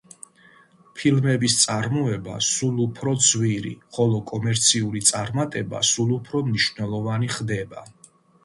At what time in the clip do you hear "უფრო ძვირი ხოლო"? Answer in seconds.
2.87-4.23